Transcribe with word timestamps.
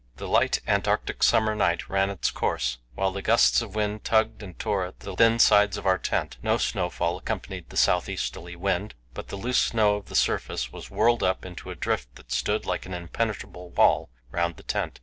The 0.15 0.27
light 0.27 0.61
Antarctic 0.67 1.21
summer 1.21 1.53
night 1.53 1.87
ran 1.87 2.09
its 2.09 2.31
course, 2.31 2.79
while 2.95 3.11
the 3.11 3.21
gusts 3.21 3.61
of 3.61 3.75
wind 3.75 4.03
tugged 4.03 4.41
and 4.41 4.57
tore 4.57 4.83
at 4.87 5.01
the 5.01 5.15
thin 5.15 5.37
sides 5.37 5.77
of 5.77 5.85
our 5.85 5.99
tent; 5.99 6.37
no 6.41 6.57
snowfall 6.57 7.19
accompanied 7.19 7.69
the 7.69 7.77
south 7.77 8.09
easterly 8.09 8.55
wind, 8.55 8.95
but 9.13 9.27
the 9.27 9.35
loose 9.35 9.59
snow 9.59 9.97
of 9.97 10.07
the 10.07 10.15
surface 10.15 10.71
was 10.71 10.89
whirled 10.89 11.21
up 11.21 11.45
into 11.45 11.69
a 11.69 11.75
drift 11.75 12.15
that 12.15 12.31
stood 12.31 12.65
like 12.65 12.87
an 12.87 12.95
impenetrable 12.95 13.69
wall 13.69 14.09
round 14.31 14.55
the 14.57 14.63
tent. 14.63 14.99